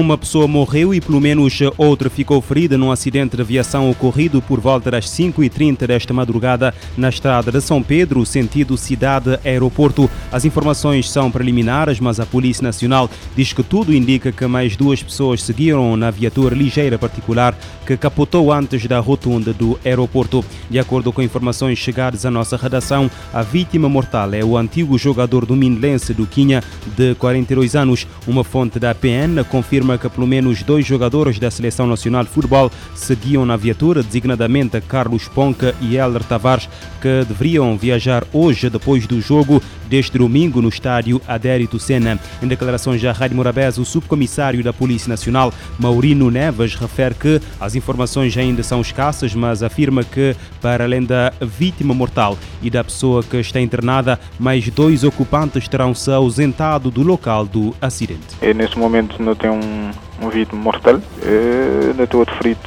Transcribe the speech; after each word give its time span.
Uma 0.00 0.16
pessoa 0.16 0.48
morreu 0.48 0.94
e 0.94 1.00
pelo 1.00 1.20
menos 1.20 1.58
outra 1.76 2.08
ficou 2.08 2.40
ferida 2.40 2.78
num 2.78 2.90
acidente 2.90 3.36
de 3.36 3.42
aviação 3.42 3.90
ocorrido 3.90 4.40
por 4.40 4.58
volta 4.58 4.90
das 4.90 5.04
5h30 5.04 5.86
desta 5.86 6.14
madrugada 6.14 6.74
na 6.96 7.10
estrada 7.10 7.52
de 7.52 7.60
São 7.60 7.82
Pedro, 7.82 8.24
sentido 8.24 8.78
cidade-aeroporto. 8.78 10.08
As 10.32 10.46
informações 10.46 11.10
são 11.10 11.30
preliminares, 11.30 12.00
mas 12.00 12.18
a 12.18 12.24
Polícia 12.24 12.62
Nacional 12.62 13.10
diz 13.36 13.52
que 13.52 13.62
tudo 13.62 13.94
indica 13.94 14.32
que 14.32 14.46
mais 14.46 14.74
duas 14.74 15.02
pessoas 15.02 15.42
seguiram 15.42 15.94
na 15.98 16.10
viatura 16.10 16.54
ligeira 16.56 16.98
particular 16.98 17.54
que 17.86 17.94
capotou 17.94 18.50
antes 18.50 18.86
da 18.86 19.00
rotunda 19.00 19.52
do 19.52 19.78
aeroporto. 19.84 20.42
De 20.70 20.78
acordo 20.78 21.12
com 21.12 21.20
informações 21.20 21.78
chegadas 21.78 22.24
à 22.24 22.30
nossa 22.30 22.56
redação, 22.56 23.10
a 23.34 23.42
vítima 23.42 23.86
mortal 23.86 24.32
é 24.32 24.42
o 24.42 24.56
antigo 24.56 24.96
jogador 24.96 25.44
do 25.44 25.54
Minlense 25.54 26.14
do 26.14 26.26
Quinha, 26.26 26.64
de 26.96 27.14
42 27.16 27.76
anos. 27.76 28.06
Uma 28.26 28.44
fonte 28.44 28.78
da 28.78 28.94
PN 28.94 29.44
confirma 29.48 29.89
que 29.98 30.08
pelo 30.08 30.26
menos 30.26 30.62
dois 30.62 30.86
jogadores 30.86 31.38
da 31.38 31.50
Seleção 31.50 31.86
Nacional 31.86 32.24
de 32.24 32.30
Futebol 32.30 32.70
seguiam 32.94 33.44
na 33.46 33.56
viatura, 33.56 34.02
designadamente 34.02 34.80
Carlos 34.80 35.28
Ponca 35.28 35.74
e 35.80 35.96
Helder 35.96 36.24
Tavares, 36.24 36.68
que 37.00 37.24
deveriam 37.26 37.76
viajar 37.76 38.24
hoje 38.32 38.68
depois 38.68 39.06
do 39.06 39.20
jogo 39.20 39.62
deste 39.90 40.16
domingo 40.16 40.62
no 40.62 40.68
estádio 40.68 41.20
Adérito 41.26 41.80
Senna. 41.80 42.16
Em 42.40 42.46
declarações 42.46 43.04
à 43.04 43.10
Rádio 43.10 43.36
Morabés, 43.36 43.76
o 43.76 43.84
subcomissário 43.84 44.62
da 44.62 44.72
Polícia 44.72 45.08
Nacional, 45.08 45.52
Maurino 45.78 46.30
Neves, 46.30 46.76
refere 46.76 47.16
que 47.16 47.40
as 47.60 47.74
informações 47.74 48.38
ainda 48.38 48.62
são 48.62 48.80
escassas, 48.80 49.34
mas 49.34 49.64
afirma 49.64 50.04
que, 50.04 50.36
para 50.62 50.84
além 50.84 51.02
da 51.02 51.32
vítima 51.40 51.92
mortal 51.92 52.38
e 52.62 52.70
da 52.70 52.84
pessoa 52.84 53.24
que 53.24 53.38
está 53.38 53.60
internada, 53.60 54.20
mais 54.38 54.70
dois 54.70 55.02
ocupantes 55.02 55.66
terão 55.66 55.92
se 55.92 56.12
ausentado 56.12 56.88
do 56.88 57.02
local 57.02 57.44
do 57.44 57.74
acidente. 57.82 58.36
E 58.40 58.54
nesse 58.54 58.78
momento 58.78 59.20
não 59.20 59.34
tem 59.34 59.50
um, 59.50 59.90
um 60.22 60.30
vítima 60.30 60.62
mortal, 60.62 61.00
ainda 61.90 62.16
outro 62.16 62.34
ferido 62.36 62.60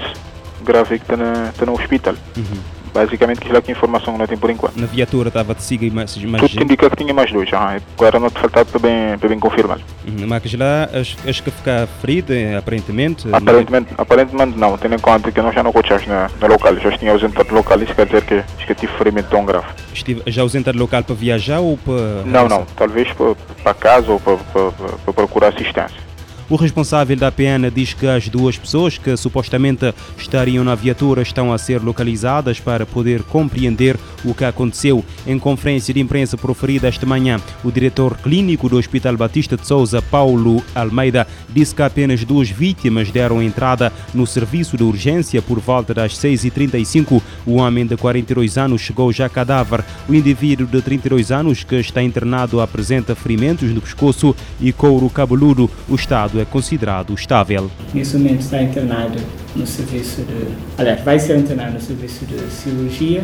grave 0.63 0.97
que 0.97 1.05
está, 1.05 1.15
na, 1.15 1.49
está 1.49 1.65
no 1.65 1.73
hospital. 1.73 2.15
Uhum. 2.35 2.82
Basicamente, 2.93 3.41
que 3.41 3.55
é 3.55 3.61
que 3.61 3.71
informação 3.71 4.17
não 4.17 4.27
tem 4.27 4.37
por 4.37 4.49
enquanto. 4.49 4.77
Na 4.77 4.85
viatura 4.85 5.29
estava 5.29 5.55
de 5.55 5.63
siga 5.63 5.91
mais, 5.93 6.15
mais 6.17 6.51
Tudo 6.51 6.63
indica 6.63 6.89
que 6.89 6.95
tinha 6.95 7.13
mais 7.13 7.31
dois, 7.31 7.49
ah, 7.53 7.77
agora 7.97 8.19
não 8.19 8.29
te 8.29 8.39
faltava 8.39 8.65
para 8.65 8.79
bem, 8.79 9.17
para 9.17 9.29
bem 9.29 9.39
confirmar. 9.39 9.79
Uhum. 10.07 10.27
Mas 10.27 10.53
lá, 10.53 10.89
acho 10.93 11.43
que 11.43 11.51
ficar 11.51 11.87
ferido, 12.01 12.33
aparentemente? 12.57 13.27
Aparentemente 13.33 13.91
não, 13.91 14.01
aparentemente 14.01 14.57
não, 14.57 14.77
tendo 14.77 14.95
em 14.95 14.99
conta 14.99 15.31
que 15.31 15.39
eu 15.39 15.51
já 15.51 15.63
não 15.63 15.71
coachas 15.71 16.05
na, 16.05 16.29
na 16.39 16.47
local, 16.47 16.75
já 16.77 16.97
tinha 16.97 17.11
ausentado 17.11 17.49
do 17.49 17.55
local, 17.55 17.81
isso 17.81 17.95
quer 17.95 18.05
dizer 18.05 18.23
que, 18.23 18.43
que 18.65 18.75
tive 18.75 18.93
ferimento 18.93 19.29
tão 19.29 19.45
grave. 19.45 19.67
Estive 19.93 20.21
já 20.27 20.41
ausentado 20.41 20.77
do 20.77 20.81
local 20.83 21.03
para 21.03 21.15
viajar 21.15 21.59
ou 21.59 21.77
para... 21.77 22.23
Não, 22.25 22.47
não, 22.47 22.65
talvez 22.75 23.11
para, 23.13 23.35
para 23.63 23.73
casa 23.73 24.11
ou 24.11 24.19
para, 24.19 24.37
para, 24.37 24.71
para 24.71 25.13
procurar 25.13 25.47
assistência. 25.49 26.12
O 26.49 26.57
responsável 26.57 27.15
da 27.15 27.31
PN 27.31 27.71
diz 27.73 27.93
que 27.93 28.05
as 28.05 28.27
duas 28.27 28.57
pessoas 28.57 28.97
que 28.97 29.15
supostamente 29.15 29.93
estariam 30.17 30.63
na 30.63 30.75
viatura 30.75 31.21
estão 31.21 31.53
a 31.53 31.57
ser 31.57 31.81
localizadas 31.81 32.59
para 32.59 32.85
poder 32.85 33.23
compreender 33.23 33.97
o 34.25 34.33
que 34.33 34.43
aconteceu. 34.43 35.03
Em 35.25 35.39
conferência 35.39 35.93
de 35.93 36.01
imprensa 36.01 36.37
proferida 36.37 36.87
esta 36.87 37.05
manhã, 37.05 37.39
o 37.63 37.71
diretor 37.71 38.17
clínico 38.17 38.67
do 38.67 38.77
Hospital 38.77 39.15
Batista 39.15 39.55
de 39.55 39.65
Souza, 39.65 40.01
Paulo 40.01 40.61
Almeida, 40.75 41.25
disse 41.49 41.73
que 41.73 41.81
apenas 41.81 42.25
duas 42.25 42.49
vítimas 42.49 43.09
deram 43.09 43.41
entrada 43.41 43.91
no 44.13 44.27
serviço 44.27 44.75
de 44.75 44.83
urgência 44.83 45.41
por 45.41 45.59
volta 45.59 45.93
das 45.93 46.13
6h35. 46.13 47.21
O 47.45 47.55
homem 47.55 47.85
de 47.85 47.95
42 47.95 48.57
anos 48.57 48.81
chegou 48.81 49.13
já 49.13 49.29
cadáver. 49.29 49.83
O 50.09 50.13
indivíduo 50.13 50.67
de 50.67 50.81
32 50.81 51.31
anos 51.31 51.63
que 51.63 51.75
está 51.75 52.03
internado 52.03 52.59
apresenta 52.59 53.15
ferimentos 53.15 53.69
no 53.69 53.79
pescoço 53.79 54.35
e 54.59 54.73
couro 54.73 55.09
cabeludo. 55.09 55.69
O 55.87 55.95
estado 55.95 56.32
é 56.39 56.45
considerado 56.45 57.13
estável. 57.13 57.69
Nesse 57.93 58.17
momento 58.17 58.41
está 58.41 58.61
internado 58.61 59.19
no 59.55 59.65
serviço 59.67 60.21
de. 60.21 60.47
Aliás, 60.77 61.01
vai 61.03 61.19
ser 61.19 61.37
internado 61.37 61.73
no 61.73 61.81
serviço 61.81 62.25
de 62.25 62.39
cirurgia 62.51 63.23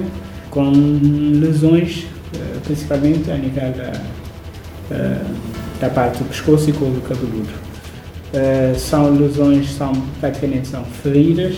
com 0.49 0.71
lesões, 1.39 2.05
eh, 2.33 2.59
principalmente 2.63 3.29
a 3.31 3.37
nível 3.37 3.71
da, 3.71 3.91
eh, 4.91 5.21
da 5.79 5.89
parte 5.89 6.19
do 6.19 6.25
pescoço 6.25 6.69
e 6.69 6.73
couro 6.73 7.01
cabeludo. 7.01 7.49
Eh, 8.33 8.73
são 8.77 9.11
lesões, 9.15 9.71
são 9.71 9.91
praticamente 10.19 10.67
são 10.67 10.83
feridas, 10.83 11.55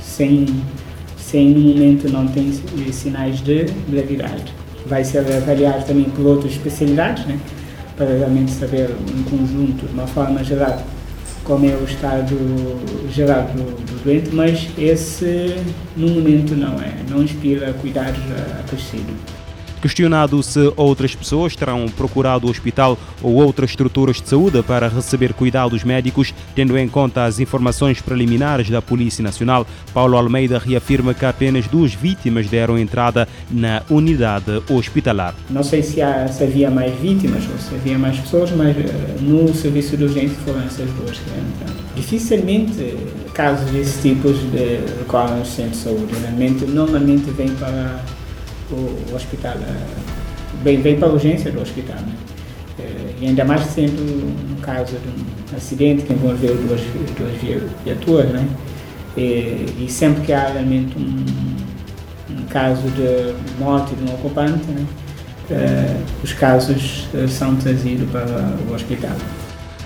sem, 0.00 0.46
sem 1.18 1.50
no 1.50 1.60
momento 1.60 2.10
não 2.10 2.26
tem 2.26 2.52
sinais 2.92 3.40
de 3.40 3.66
gravidade. 3.88 4.44
Vai 4.86 5.04
ser 5.04 5.18
avaliado 5.18 5.84
também 5.84 6.04
por 6.04 6.24
outras 6.26 6.52
especialidades, 6.52 7.26
né? 7.26 7.38
Para 7.96 8.06
realmente 8.06 8.50
saber 8.52 8.90
em 8.90 9.22
conjunto, 9.24 9.86
de 9.86 9.92
uma 9.92 10.06
forma 10.06 10.44
geral, 10.44 10.82
como 11.44 11.64
é 11.64 11.74
o 11.74 11.84
estado 11.84 12.36
geral 13.10 13.44
do, 13.54 13.84
do 13.84 14.04
doente, 14.04 14.30
mas 14.34 14.68
esse 14.76 15.54
no 15.96 16.08
momento 16.08 16.54
não 16.54 16.74
é, 16.80 16.92
não 17.08 17.22
inspira 17.22 17.72
cuidados 17.74 18.20
acrescidos. 18.60 19.14
Questionado 19.80 20.42
se 20.42 20.72
outras 20.76 21.14
pessoas 21.14 21.54
terão 21.54 21.86
procurado 21.86 22.46
o 22.46 22.50
hospital 22.50 22.98
ou 23.22 23.34
outras 23.34 23.70
estruturas 23.70 24.20
de 24.20 24.28
saúde 24.28 24.62
para 24.62 24.88
receber 24.88 25.32
cuidados 25.32 25.84
médicos, 25.84 26.34
tendo 26.54 26.76
em 26.78 26.88
conta 26.88 27.24
as 27.24 27.38
informações 27.38 28.00
preliminares 28.00 28.70
da 28.70 28.80
Polícia 28.80 29.22
Nacional, 29.22 29.66
Paulo 29.92 30.16
Almeida 30.16 30.58
reafirma 30.58 31.14
que 31.14 31.24
apenas 31.24 31.66
duas 31.66 31.94
vítimas 31.94 32.46
deram 32.48 32.78
entrada 32.78 33.28
na 33.50 33.82
unidade 33.90 34.62
hospitalar. 34.70 35.34
Não 35.50 35.62
sei 35.62 35.82
se, 35.82 36.00
há, 36.02 36.26
se 36.28 36.44
havia 36.44 36.70
mais 36.70 36.94
vítimas 36.98 37.44
ou 37.50 37.58
se 37.58 37.74
havia 37.74 37.98
mais 37.98 38.18
pessoas, 38.18 38.50
mas 38.52 38.76
eh, 38.76 39.16
no 39.20 39.54
serviço 39.54 39.96
de 39.96 40.04
urgência 40.04 40.36
foram 40.44 40.62
essas 40.62 40.90
duas 40.92 41.18
que 41.18 41.30
entraram. 41.30 41.86
Dificilmente 41.94 42.96
casos 43.32 43.70
desse 43.70 44.00
tipo 44.00 44.32
de 44.32 44.80
recorrem 44.98 45.38
aos 45.38 45.48
centros 45.48 45.78
de 45.78 45.84
saúde. 45.84 46.12
Normalmente, 46.12 46.64
normalmente 46.64 47.30
vem 47.30 47.48
para 47.56 48.02
o, 48.70 49.14
hospital, 49.14 49.54
bem, 50.62 50.80
bem 50.80 50.98
para 50.98 51.08
a 51.08 51.12
urgência 51.12 51.50
do 51.50 51.60
hospital. 51.60 51.96
Né? 51.96 52.12
Eh, 52.78 53.14
e 53.20 53.26
ainda 53.28 53.44
mais 53.44 53.62
sendo 53.62 54.02
um 54.52 54.60
caso 54.60 54.96
de 54.98 55.08
um 55.08 55.56
acidente 55.56 56.02
que 56.02 56.12
envolveu 56.12 56.54
duas, 56.56 56.80
duas 57.16 57.64
viaturas, 57.84 58.30
né? 58.30 58.46
E, 59.16 59.66
e, 59.80 59.86
sempre 59.88 60.26
que 60.26 60.32
há 60.32 60.48
realmente 60.48 60.94
um, 60.98 61.24
um, 62.34 62.42
caso 62.50 62.82
de 62.90 63.34
morte 63.58 63.94
de 63.94 64.04
um 64.04 64.14
ocupante, 64.14 64.66
né? 64.70 64.86
Uh, 65.48 66.04
os 66.22 66.32
casos 66.32 67.08
são 67.28 67.56
trazidos 67.56 68.10
para 68.10 68.26
o 68.68 68.74
hospital. 68.74 69.16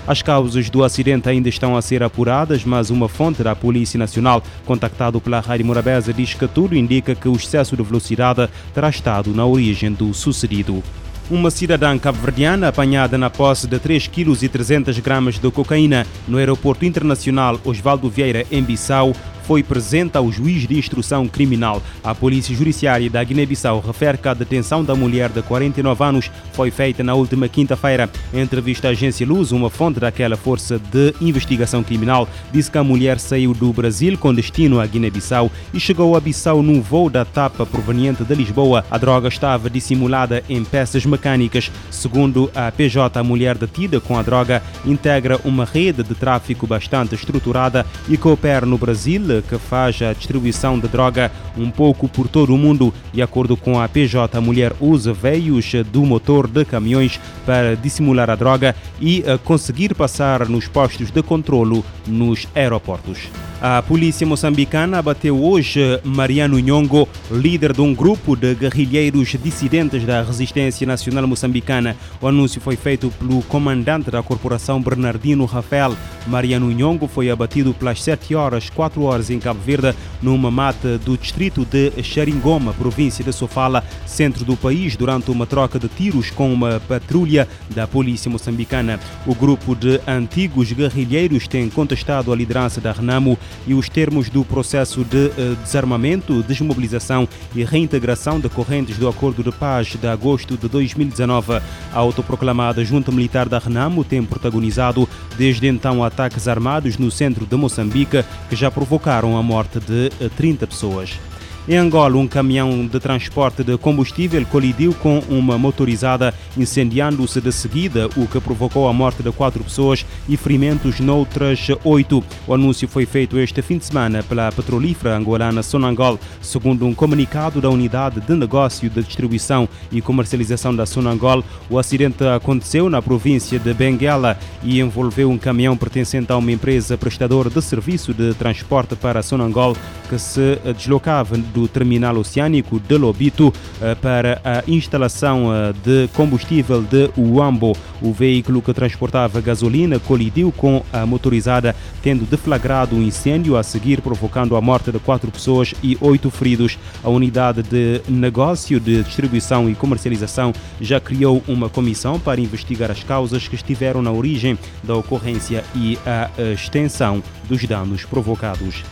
As 0.07 0.21
causas 0.21 0.69
do 0.69 0.83
acidente 0.83 1.29
ainda 1.29 1.47
estão 1.47 1.77
a 1.77 1.81
ser 1.81 2.01
apuradas, 2.01 2.65
mas 2.65 2.89
uma 2.89 3.07
fonte 3.07 3.43
da 3.43 3.55
Polícia 3.55 3.97
Nacional, 3.97 4.43
contactado 4.65 5.21
pela 5.21 5.39
Rádio 5.39 5.65
Morabeza, 5.65 6.11
diz 6.11 6.33
que 6.33 6.47
tudo 6.47 6.75
indica 6.75 7.13
que 7.13 7.29
o 7.29 7.35
excesso 7.35 7.77
de 7.77 7.83
velocidade 7.83 8.49
terá 8.73 8.89
estado 8.89 9.31
na 9.33 9.45
origem 9.45 9.91
do 9.91 10.13
sucedido. 10.13 10.83
Uma 11.29 11.49
cidadã 11.49 11.97
cabo-verdiana 11.97 12.67
apanhada 12.67 13.17
na 13.17 13.29
posse 13.29 13.67
de 13.67 13.79
3,3 13.79 15.01
kg 15.01 15.39
de 15.39 15.51
cocaína 15.51 16.05
no 16.27 16.37
aeroporto 16.37 16.83
internacional 16.83 17.57
Osvaldo 17.63 18.09
Vieira, 18.09 18.45
em 18.51 18.61
Bissau, 18.61 19.13
foi 19.43 19.63
presente 19.63 20.17
ao 20.17 20.31
juiz 20.31 20.67
de 20.67 20.77
instrução 20.77 21.27
criminal. 21.27 21.81
A 22.03 22.13
Polícia 22.13 22.55
Judiciária 22.55 23.09
da 23.09 23.23
Guiné-Bissau 23.23 23.79
refere 23.79 24.17
que 24.17 24.27
a 24.27 24.33
detenção 24.33 24.83
da 24.83 24.95
mulher 24.95 25.29
de 25.29 25.41
49 25.41 26.03
anos 26.03 26.31
foi 26.53 26.71
feita 26.71 27.03
na 27.03 27.13
última 27.13 27.47
quinta-feira. 27.47 28.09
Em 28.33 28.39
entrevista 28.39 28.87
à 28.87 28.91
agência 28.91 29.25
Luz, 29.25 29.51
uma 29.51 29.69
fonte 29.69 29.99
daquela 29.99 30.37
força 30.37 30.79
de 30.79 31.13
investigação 31.21 31.83
criminal 31.83 32.27
disse 32.51 32.71
que 32.71 32.77
a 32.77 32.83
mulher 32.83 33.19
saiu 33.19 33.53
do 33.53 33.71
Brasil 33.71 34.17
com 34.17 34.33
destino 34.33 34.79
à 34.79 34.85
Guiné-Bissau 34.85 35.51
e 35.73 35.79
chegou 35.79 36.15
a 36.15 36.19
Bissau 36.19 36.61
num 36.61 36.81
voo 36.81 37.09
da 37.09 37.25
TAP 37.25 37.55
proveniente 37.71 38.23
de 38.23 38.35
Lisboa. 38.35 38.85
A 38.89 38.97
droga 38.97 39.27
estava 39.27 39.69
dissimulada 39.69 40.43
em 40.49 40.63
peças 40.63 41.05
mecânicas. 41.05 41.71
Segundo 41.89 42.51
a 42.55 42.71
PJ, 42.71 43.19
a 43.19 43.23
mulher 43.23 43.57
detida 43.57 43.99
com 43.99 44.17
a 44.17 44.21
droga 44.21 44.61
integra 44.85 45.39
uma 45.43 45.65
rede 45.65 46.03
de 46.03 46.15
tráfico 46.15 46.67
bastante 46.67 47.15
estruturada 47.15 47.85
e 48.09 48.17
coopera 48.17 48.65
no 48.65 48.77
Brasil, 48.77 49.40
que 49.41 49.57
faz 49.57 50.01
a 50.01 50.13
distribuição 50.13 50.79
de 50.79 50.87
droga 50.87 51.31
um 51.57 51.69
pouco 51.69 52.07
por 52.07 52.27
todo 52.27 52.53
o 52.53 52.57
mundo. 52.57 52.93
De 53.13 53.21
acordo 53.21 53.57
com 53.57 53.79
a 53.79 53.87
PJ, 53.87 54.37
a 54.37 54.41
mulher 54.41 54.73
usa 54.79 55.13
veios 55.13 55.71
do 55.91 56.05
motor 56.05 56.47
de 56.47 56.63
caminhões 56.65 57.19
para 57.45 57.75
dissimular 57.75 58.29
a 58.29 58.35
droga 58.35 58.75
e 58.99 59.23
eh, 59.25 59.37
conseguir 59.43 59.95
passar 59.95 60.47
nos 60.47 60.67
postos 60.67 61.11
de 61.11 61.21
controlo 61.21 61.83
nos 62.07 62.47
aeroportos. 62.55 63.29
A 63.61 63.79
polícia 63.83 64.25
moçambicana 64.25 64.97
abateu 64.97 65.39
hoje 65.39 65.79
Mariano 66.03 66.57
Nhongo, 66.57 67.07
líder 67.29 67.73
de 67.73 67.81
um 67.81 67.93
grupo 67.93 68.35
de 68.35 68.55
guerrilheiros 68.55 69.35
dissidentes 69.41 70.03
da 70.03 70.23
Resistência 70.23 70.87
Nacional 70.87 71.27
Moçambicana. 71.27 71.95
O 72.19 72.27
anúncio 72.27 72.59
foi 72.59 72.75
feito 72.75 73.11
pelo 73.19 73.43
comandante 73.43 74.09
da 74.09 74.23
corporação 74.23 74.81
Bernardino 74.81 75.45
Rafael 75.45 75.95
Mariano 76.27 76.71
Nhongo 76.71 77.07
foi 77.07 77.29
abatido 77.29 77.73
pelas 77.73 78.01
7 78.01 78.35
horas, 78.35 78.69
4 78.69 79.01
horas 79.03 79.20
em 79.29 79.39
Cabo 79.39 79.59
Verde, 79.59 79.95
numa 80.21 80.49
mata 80.49 80.97
do 80.97 81.17
distrito 81.17 81.65
de 81.65 81.91
Xaringoma, 82.03 82.73
província 82.73 83.23
de 83.23 83.31
Sofala, 83.31 83.83
centro 84.05 84.43
do 84.43 84.57
país, 84.57 84.95
durante 84.95 85.31
uma 85.31 85.45
troca 85.45 85.77
de 85.77 85.87
tiros 85.87 86.29
com 86.31 86.53
uma 86.53 86.79
patrulha 86.79 87.47
da 87.69 87.87
polícia 87.87 88.29
moçambicana. 88.31 88.99
O 89.25 89.35
grupo 89.35 89.75
de 89.75 89.99
antigos 90.07 90.71
guerrilheiros 90.71 91.47
tem 91.47 91.69
contestado 91.69 92.31
a 92.31 92.35
liderança 92.35 92.81
da 92.81 92.91
Renamo 92.91 93.37
e 93.67 93.73
os 93.73 93.89
termos 93.89 94.29
do 94.29 94.43
processo 94.43 95.03
de 95.03 95.27
uh, 95.27 95.55
desarmamento, 95.63 96.43
desmobilização 96.43 97.27
e 97.55 97.63
reintegração 97.63 98.39
decorrentes 98.39 98.97
do 98.97 99.07
Acordo 99.07 99.43
de 99.43 99.51
Paz 99.51 99.95
de 99.99 100.07
agosto 100.07 100.57
de 100.57 100.67
2019. 100.67 101.53
A 101.53 101.61
autoproclamada 101.93 102.83
Junta 102.83 103.11
Militar 103.11 103.47
da 103.47 103.59
Renamo 103.59 104.03
tem 104.03 104.23
protagonizado 104.23 105.07
desde 105.37 105.67
então 105.67 106.03
ataques 106.03 106.47
armados 106.47 106.97
no 106.97 107.11
centro 107.11 107.45
de 107.45 107.55
Moçambique 107.55 108.23
que 108.49 108.55
já 108.55 108.69
provocaram 108.71 109.10
a 109.37 109.43
morte 109.43 109.79
de 109.79 110.09
30 110.37 110.67
pessoas. 110.67 111.19
Em 111.67 111.75
Angola, 111.77 112.17
um 112.17 112.27
caminhão 112.27 112.87
de 112.87 112.99
transporte 112.99 113.63
de 113.63 113.77
combustível 113.77 114.43
colidiu 114.47 114.95
com 114.95 115.19
uma 115.29 115.59
motorizada, 115.59 116.33
incendiando-se 116.57 117.39
de 117.39 117.51
seguida, 117.51 118.09
o 118.17 118.25
que 118.25 118.39
provocou 118.39 118.87
a 118.87 118.93
morte 118.93 119.21
de 119.21 119.31
quatro 119.31 119.63
pessoas 119.63 120.03
e 120.27 120.35
ferimentos 120.35 120.99
noutras 120.99 121.67
oito. 121.83 122.23
O 122.47 122.53
anúncio 122.55 122.87
foi 122.87 123.05
feito 123.05 123.37
este 123.37 123.61
fim 123.61 123.77
de 123.77 123.85
semana 123.85 124.23
pela 124.23 124.51
petrolífera 124.51 125.15
angolana 125.15 125.61
Sonangol, 125.61 126.19
segundo 126.41 126.83
um 126.87 126.95
comunicado 126.95 127.61
da 127.61 127.69
Unidade 127.69 128.19
de 128.21 128.33
Negócio 128.33 128.89
de 128.89 129.03
Distribuição 129.03 129.69
e 129.91 130.01
Comercialização 130.01 130.75
da 130.75 130.87
Sonangol. 130.87 131.43
O 131.69 131.77
acidente 131.77 132.23
aconteceu 132.23 132.89
na 132.89 133.03
província 133.03 133.59
de 133.59 133.71
Benguela 133.71 134.35
e 134.63 134.79
envolveu 134.79 135.29
um 135.29 135.37
caminhão 135.37 135.77
pertencente 135.77 136.31
a 136.31 136.37
uma 136.37 136.51
empresa 136.51 136.97
prestadora 136.97 137.51
de 137.51 137.61
serviço 137.61 138.15
de 138.15 138.33
transporte 138.33 138.95
para 138.95 139.21
Sonangol 139.21 139.77
que 140.11 140.19
se 140.19 140.59
deslocava 140.75 141.37
do 141.37 141.69
terminal 141.69 142.17
oceânico 142.17 142.77
de 142.81 142.97
Lobito 142.97 143.53
eh, 143.81 143.95
para 143.95 144.41
a 144.43 144.61
instalação 144.69 145.55
eh, 145.55 145.73
de 145.85 146.09
combustível 146.09 146.81
de 146.81 147.09
Uambo. 147.17 147.71
O 148.01 148.11
veículo 148.11 148.61
que 148.61 148.73
transportava 148.73 149.39
gasolina 149.39 149.99
colidiu 149.99 150.51
com 150.51 150.83
a 150.91 151.05
motorizada, 151.05 151.73
tendo 152.03 152.29
deflagrado 152.29 152.93
um 152.93 153.01
incêndio 153.01 153.55
a 153.55 153.63
seguir, 153.63 154.01
provocando 154.01 154.57
a 154.57 154.61
morte 154.61 154.91
de 154.91 154.99
quatro 154.99 155.31
pessoas 155.31 155.73
e 155.81 155.97
oito 156.01 156.29
feridos. 156.29 156.77
A 157.01 157.09
unidade 157.09 157.63
de 157.63 158.01
negócio 158.09 158.81
de 158.81 159.03
distribuição 159.03 159.69
e 159.69 159.75
comercialização 159.75 160.51
já 160.81 160.99
criou 160.99 161.41
uma 161.47 161.69
comissão 161.69 162.19
para 162.19 162.41
investigar 162.41 162.91
as 162.91 163.01
causas 163.01 163.47
que 163.47 163.55
estiveram 163.55 164.01
na 164.01 164.11
origem 164.11 164.59
da 164.83 164.93
ocorrência 164.93 165.63
e 165.73 165.97
a 166.05 166.29
extensão 166.51 167.23
dos 167.47 167.63
danos 167.63 168.03
provocados. 168.03 168.83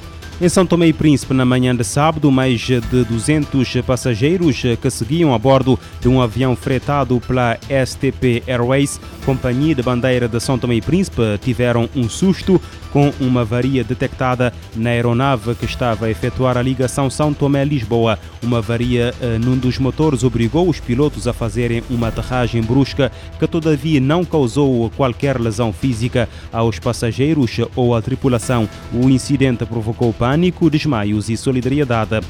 Em 0.42 0.48
São 0.48 0.66
Tomé 0.66 0.88
e 0.88 0.94
Príncipe, 0.94 1.34
na 1.34 1.44
manhã 1.44 1.76
de 1.76 1.84
sábado, 1.84 2.32
mais 2.32 2.62
de 2.62 2.80
200 2.80 3.82
passageiros 3.86 4.62
que 4.82 4.90
seguiam 4.90 5.34
a 5.34 5.38
bordo 5.38 5.78
de 6.00 6.08
um 6.08 6.22
avião 6.22 6.56
fretado 6.56 7.20
pela 7.28 7.58
STP 7.86 8.42
Airways, 8.48 9.02
companhia 9.26 9.76
de 9.76 9.84
bandeira 9.84 10.30
de 10.30 10.40
São 10.40 10.58
Tomé 10.58 10.76
e 10.76 10.82
Príncipe, 10.82 11.38
tiveram 11.42 11.90
um 11.94 12.08
susto 12.08 12.62
com 12.92 13.12
uma 13.20 13.42
avaria 13.42 13.84
detectada 13.84 14.54
na 14.76 14.92
aeronave 14.92 15.56
que 15.56 15.66
estava 15.66 16.06
a 16.06 16.10
efetuar 16.10 16.58
a 16.58 16.62
ligação 16.62 17.10
São 17.10 17.34
Tomé-Lisboa. 17.34 18.18
Uma 18.42 18.60
avaria 18.60 19.14
uh, 19.22 19.38
num 19.40 19.58
dos 19.58 19.78
motores 19.78 20.24
obrigou 20.24 20.70
os 20.70 20.80
pilotos 20.80 21.28
a 21.28 21.34
fazerem 21.34 21.84
uma 21.90 22.08
aterragem 22.08 22.62
brusca 22.62 23.12
que, 23.38 23.46
todavia, 23.46 24.00
não 24.00 24.24
causou 24.24 24.90
qualquer 24.92 25.40
lesão 25.40 25.72
física 25.72 26.28
aos 26.52 26.80
passageiros 26.80 27.60
ou 27.76 27.96
à 27.96 28.02
tripulação. 28.02 28.68
O 28.94 29.10
incidente 29.10 29.66
provocou 29.66 30.14
pânico, 30.14 30.29
desmaios 30.72 31.30
e 31.30 31.38
solidariedade. 31.38 32.22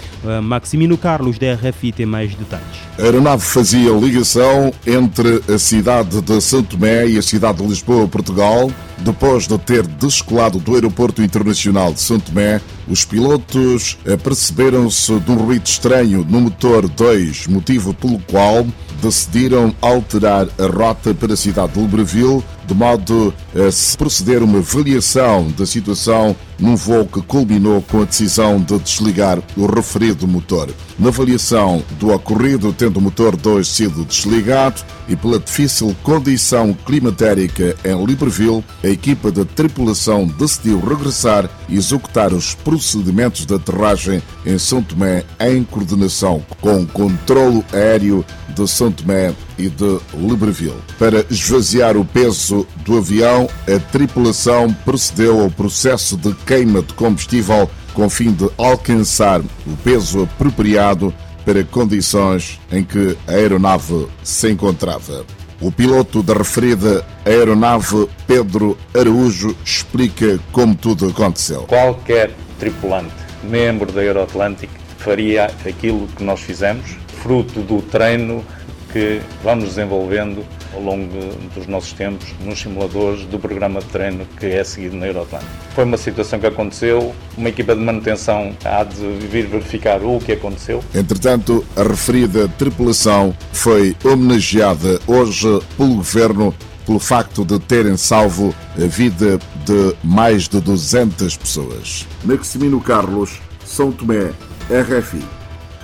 Maximino 0.43 0.97
Carlos, 0.97 1.37
da 1.37 1.53
RFI, 1.53 1.91
tem 1.91 2.05
mais 2.05 2.33
detalhes. 2.35 2.65
A 2.97 3.03
aeronave 3.03 3.43
fazia 3.43 3.91
ligação 3.91 4.71
entre 4.85 5.41
a 5.53 5.57
cidade 5.57 6.21
de 6.21 6.41
São 6.41 6.63
Tomé 6.63 7.07
e 7.07 7.17
a 7.17 7.21
cidade 7.21 7.61
de 7.61 7.67
Lisboa, 7.67 8.07
Portugal, 8.07 8.71
depois 8.99 9.47
de 9.47 9.57
ter 9.57 9.85
descolado 9.87 10.59
do 10.59 10.75
Aeroporto 10.75 11.21
Internacional 11.21 11.93
de 11.93 12.01
São 12.01 12.19
Tomé, 12.19 12.61
os 12.87 13.05
pilotos 13.05 13.97
aperceberam-se 14.11 15.19
de 15.19 15.31
um 15.31 15.35
ruído 15.35 15.65
estranho 15.65 16.25
no 16.29 16.41
motor 16.41 16.87
2, 16.87 17.47
motivo 17.47 17.93
pelo 17.93 18.19
qual 18.19 18.65
decidiram 19.01 19.73
alterar 19.81 20.47
a 20.57 20.67
rota 20.67 21.13
para 21.13 21.33
a 21.33 21.37
cidade 21.37 21.73
de 21.73 21.79
Libreville, 21.79 22.43
de 22.65 22.73
modo 22.73 23.33
a 23.55 23.71
se 23.71 23.97
proceder 23.97 24.43
uma 24.43 24.59
avaliação 24.59 25.49
da 25.57 25.65
situação 25.65 26.35
num 26.59 26.75
voo 26.75 27.07
que 27.07 27.21
culminou 27.21 27.81
com 27.81 28.01
a 28.01 28.05
decisão 28.05 28.59
de 28.59 28.77
desligar 28.79 29.39
o 29.55 29.65
referido 29.65 30.27
motor. 30.27 30.69
Na 30.99 31.07
avaliação 31.07 31.81
do 31.99 32.13
ocorrido, 32.13 32.73
tendo 32.73 32.97
o 32.97 33.01
motor 33.01 33.35
2 33.35 33.67
sido 33.67 34.03
desligado 34.03 34.83
e 35.07 35.15
pela 35.15 35.39
difícil 35.39 35.95
condição 36.03 36.73
climatérica 36.85 37.75
em 37.83 38.05
Libreville, 38.05 38.63
a 38.83 38.87
equipa 38.87 39.31
da 39.31 39.45
tripulação 39.45 40.27
decidiu 40.27 40.79
regressar 40.79 41.49
e 41.69 41.77
executar 41.77 42.33
os 42.33 42.53
procedimentos 42.53 43.45
de 43.45 43.53
aterragem 43.55 44.21
em 44.45 44.57
São 44.59 44.83
Tomé 44.83 45.23
em 45.39 45.63
coordenação 45.63 46.43
com 46.59 46.81
o 46.81 46.87
controlo 46.87 47.63
aéreo 47.71 48.25
de 48.49 48.67
São 48.67 48.88
Tomé 48.91 49.33
e 49.57 49.69
de 49.69 49.99
Libreville. 50.13 50.73
Para 50.97 51.25
esvaziar 51.29 51.97
o 51.97 52.05
peso 52.05 52.67
do 52.85 52.97
avião, 52.97 53.49
a 53.67 53.79
tripulação 53.91 54.73
procedeu 54.73 55.41
ao 55.41 55.49
processo 55.49 56.17
de 56.17 56.33
queima 56.45 56.81
de 56.81 56.93
combustível 56.93 57.69
com 57.93 58.09
fim 58.09 58.31
de 58.31 58.49
alcançar 58.57 59.41
o 59.41 59.77
peso 59.83 60.23
apropriado 60.23 61.13
para 61.45 61.63
condições 61.63 62.59
em 62.71 62.83
que 62.83 63.17
a 63.27 63.31
aeronave 63.31 64.07
se 64.23 64.49
encontrava. 64.51 65.25
O 65.61 65.71
piloto 65.71 66.23
da 66.23 66.33
referida 66.33 67.05
aeronave, 67.25 68.07
Pedro 68.25 68.77
Araújo, 68.97 69.55
explica 69.65 70.39
como 70.51 70.73
tudo 70.75 71.09
aconteceu. 71.09 71.63
Qualquer 71.63 72.31
tripulante, 72.57 73.13
membro 73.43 73.91
da 73.91 74.01
Euroatlântica, 74.01 74.71
faria 74.99 75.45
aquilo 75.65 76.07
que 76.15 76.23
nós 76.23 76.39
fizemos, 76.39 76.95
fruto 77.21 77.61
do 77.61 77.81
treino 77.81 78.45
que 78.91 79.21
vamos 79.43 79.69
desenvolvendo 79.69 80.43
ao 80.73 80.81
longo 80.81 81.07
dos 81.53 81.67
nossos 81.67 81.93
tempos 81.93 82.27
nos 82.43 82.59
simuladores 82.59 83.25
do 83.25 83.39
programa 83.39 83.79
de 83.79 83.87
treino 83.87 84.25
que 84.39 84.45
é 84.45 84.63
seguido 84.63 84.95
na 84.95 85.07
Euroatlântica. 85.07 85.51
Foi 85.73 85.83
uma 85.83 85.97
situação 85.97 86.39
que 86.39 86.47
aconteceu, 86.47 87.13
uma 87.37 87.49
equipa 87.49 87.75
de 87.75 87.81
manutenção 87.81 88.55
há 88.63 88.83
de 88.83 89.05
vir 89.27 89.47
verificar 89.47 90.03
o 90.03 90.19
que 90.19 90.33
aconteceu. 90.33 90.83
Entretanto, 90.93 91.65
a 91.75 91.83
referida 91.83 92.47
tripulação 92.57 93.35
foi 93.51 93.95
homenageada 94.03 94.99
hoje 95.07 95.47
pelo 95.77 95.95
governo 95.95 96.53
pelo 96.85 96.99
facto 96.99 97.45
de 97.45 97.59
terem 97.59 97.95
salvo 97.95 98.53
a 98.75 98.87
vida 98.87 99.37
de 99.63 99.95
mais 100.03 100.47
de 100.47 100.59
200 100.59 101.37
pessoas. 101.37 102.07
Maximino 102.23 102.81
Carlos, 102.81 103.39
São 103.63 103.91
Tomé, 103.91 104.31
RFI. 104.71 105.38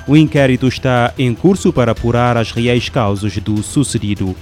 O 0.07 0.15
inquérito 0.15 0.67
está 0.67 1.13
em 1.17 1.33
curso 1.33 1.73
para 1.73 1.91
apurar 1.91 2.37
as 2.37 2.51
reais 2.51 2.89
causas 2.89 3.35
do 3.37 3.63
sucedido. 3.63 4.35